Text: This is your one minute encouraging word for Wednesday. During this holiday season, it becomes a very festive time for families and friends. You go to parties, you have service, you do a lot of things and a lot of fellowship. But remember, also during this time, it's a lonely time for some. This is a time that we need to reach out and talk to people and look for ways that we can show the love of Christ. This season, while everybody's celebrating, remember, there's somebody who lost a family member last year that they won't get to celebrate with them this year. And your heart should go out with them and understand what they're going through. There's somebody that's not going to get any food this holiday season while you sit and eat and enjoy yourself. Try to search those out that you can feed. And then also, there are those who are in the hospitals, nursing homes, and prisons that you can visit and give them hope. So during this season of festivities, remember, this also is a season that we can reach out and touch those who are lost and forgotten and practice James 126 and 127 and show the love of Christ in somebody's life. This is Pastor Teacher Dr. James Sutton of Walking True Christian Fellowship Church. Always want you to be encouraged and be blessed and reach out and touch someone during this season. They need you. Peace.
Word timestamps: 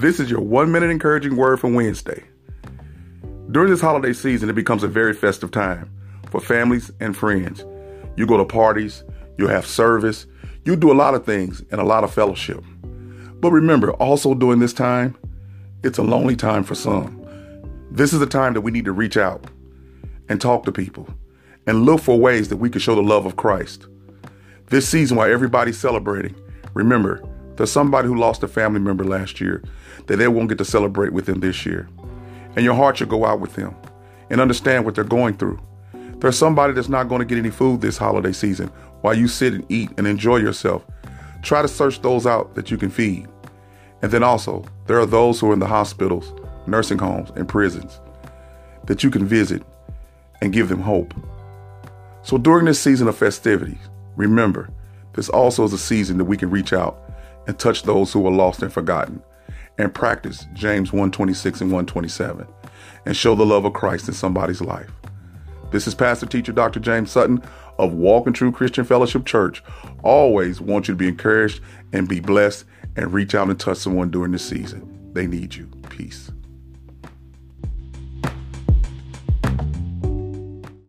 This 0.00 0.18
is 0.18 0.30
your 0.30 0.40
one 0.40 0.72
minute 0.72 0.88
encouraging 0.88 1.36
word 1.36 1.60
for 1.60 1.68
Wednesday. 1.68 2.24
During 3.50 3.68
this 3.68 3.82
holiday 3.82 4.14
season, 4.14 4.48
it 4.48 4.54
becomes 4.54 4.82
a 4.82 4.88
very 4.88 5.12
festive 5.12 5.50
time 5.50 5.90
for 6.30 6.40
families 6.40 6.90
and 7.00 7.14
friends. 7.14 7.66
You 8.16 8.26
go 8.26 8.38
to 8.38 8.46
parties, 8.46 9.04
you 9.36 9.46
have 9.48 9.66
service, 9.66 10.24
you 10.64 10.74
do 10.74 10.90
a 10.90 10.94
lot 10.94 11.14
of 11.14 11.26
things 11.26 11.62
and 11.70 11.82
a 11.82 11.84
lot 11.84 12.02
of 12.02 12.14
fellowship. 12.14 12.64
But 13.40 13.50
remember, 13.50 13.92
also 13.92 14.32
during 14.32 14.58
this 14.58 14.72
time, 14.72 15.18
it's 15.84 15.98
a 15.98 16.02
lonely 16.02 16.34
time 16.34 16.64
for 16.64 16.74
some. 16.74 17.22
This 17.90 18.14
is 18.14 18.22
a 18.22 18.26
time 18.26 18.54
that 18.54 18.62
we 18.62 18.70
need 18.70 18.86
to 18.86 18.92
reach 18.92 19.18
out 19.18 19.44
and 20.30 20.40
talk 20.40 20.64
to 20.64 20.72
people 20.72 21.10
and 21.66 21.84
look 21.84 22.00
for 22.00 22.18
ways 22.18 22.48
that 22.48 22.56
we 22.56 22.70
can 22.70 22.80
show 22.80 22.94
the 22.94 23.02
love 23.02 23.26
of 23.26 23.36
Christ. 23.36 23.86
This 24.68 24.88
season, 24.88 25.18
while 25.18 25.30
everybody's 25.30 25.78
celebrating, 25.78 26.34
remember, 26.72 27.22
there's 27.60 27.70
somebody 27.70 28.08
who 28.08 28.18
lost 28.18 28.42
a 28.42 28.48
family 28.48 28.80
member 28.80 29.04
last 29.04 29.38
year 29.38 29.62
that 30.06 30.16
they 30.16 30.28
won't 30.28 30.48
get 30.48 30.56
to 30.56 30.64
celebrate 30.64 31.12
with 31.12 31.26
them 31.26 31.40
this 31.40 31.66
year. 31.66 31.90
And 32.56 32.64
your 32.64 32.72
heart 32.72 32.96
should 32.96 33.10
go 33.10 33.26
out 33.26 33.40
with 33.40 33.54
them 33.54 33.76
and 34.30 34.40
understand 34.40 34.86
what 34.86 34.94
they're 34.94 35.04
going 35.04 35.36
through. 35.36 35.60
There's 35.92 36.38
somebody 36.38 36.72
that's 36.72 36.88
not 36.88 37.10
going 37.10 37.18
to 37.18 37.26
get 37.26 37.36
any 37.36 37.50
food 37.50 37.82
this 37.82 37.98
holiday 37.98 38.32
season 38.32 38.68
while 39.02 39.12
you 39.12 39.28
sit 39.28 39.52
and 39.52 39.70
eat 39.70 39.90
and 39.98 40.06
enjoy 40.06 40.38
yourself. 40.38 40.86
Try 41.42 41.60
to 41.60 41.68
search 41.68 42.00
those 42.00 42.26
out 42.26 42.54
that 42.54 42.70
you 42.70 42.78
can 42.78 42.88
feed. 42.88 43.28
And 44.00 44.10
then 44.10 44.22
also, 44.22 44.64
there 44.86 44.98
are 44.98 45.04
those 45.04 45.38
who 45.38 45.50
are 45.50 45.52
in 45.52 45.58
the 45.58 45.66
hospitals, 45.66 46.32
nursing 46.66 46.96
homes, 46.96 47.28
and 47.36 47.46
prisons 47.46 48.00
that 48.86 49.04
you 49.04 49.10
can 49.10 49.26
visit 49.26 49.62
and 50.40 50.50
give 50.50 50.70
them 50.70 50.80
hope. 50.80 51.12
So 52.22 52.38
during 52.38 52.64
this 52.64 52.80
season 52.80 53.06
of 53.06 53.18
festivities, 53.18 53.90
remember, 54.16 54.70
this 55.12 55.28
also 55.28 55.64
is 55.64 55.74
a 55.74 55.78
season 55.78 56.16
that 56.16 56.24
we 56.24 56.38
can 56.38 56.48
reach 56.48 56.72
out 56.72 57.09
and 57.46 57.58
touch 57.58 57.82
those 57.82 58.12
who 58.12 58.26
are 58.26 58.32
lost 58.32 58.62
and 58.62 58.72
forgotten 58.72 59.22
and 59.78 59.94
practice 59.94 60.46
James 60.52 60.92
126 60.92 61.62
and 61.62 61.70
127 61.70 62.46
and 63.06 63.16
show 63.16 63.34
the 63.34 63.46
love 63.46 63.64
of 63.64 63.72
Christ 63.72 64.08
in 64.08 64.14
somebody's 64.14 64.60
life. 64.60 64.90
This 65.70 65.86
is 65.86 65.94
Pastor 65.94 66.26
Teacher 66.26 66.52
Dr. 66.52 66.80
James 66.80 67.10
Sutton 67.10 67.42
of 67.78 67.92
Walking 67.92 68.32
True 68.32 68.52
Christian 68.52 68.84
Fellowship 68.84 69.24
Church. 69.24 69.62
Always 70.02 70.60
want 70.60 70.88
you 70.88 70.94
to 70.94 70.98
be 70.98 71.08
encouraged 71.08 71.62
and 71.92 72.08
be 72.08 72.20
blessed 72.20 72.64
and 72.96 73.12
reach 73.12 73.34
out 73.34 73.48
and 73.48 73.58
touch 73.58 73.78
someone 73.78 74.10
during 74.10 74.32
this 74.32 74.44
season. 74.44 75.12
They 75.12 75.26
need 75.26 75.54
you. 75.54 75.66
Peace. 75.88 76.30